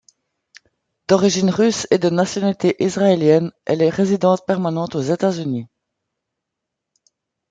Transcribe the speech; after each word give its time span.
D'origine 1.07 1.51
russe 1.51 1.85
et 1.91 1.99
de 1.99 2.09
nationalité 2.09 2.75
israélienne, 2.83 3.51
elle 3.65 3.83
est 3.83 3.91
résidente 3.91 4.47
permanente 4.47 4.95
aux 4.95 5.01
États-Unis. 5.01 5.67